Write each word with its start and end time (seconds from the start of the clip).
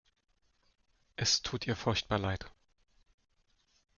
Es 1.15 1.43
tut 1.43 1.67
ihr 1.67 1.75
furchtbar 1.75 2.17
leid. 2.17 2.51